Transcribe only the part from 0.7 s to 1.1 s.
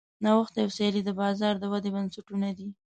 سیالي د